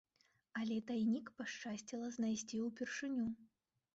[0.59, 3.27] Але тайнік пашчасціла знайсці ўпершыню.